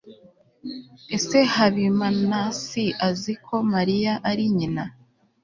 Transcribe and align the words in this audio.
ese 1.15 1.39
habimanaasi 1.53 2.85
azi 3.07 3.33
ko 3.45 3.55
mariya 3.73 4.13
ari 4.29 4.45
nyina 4.57 4.83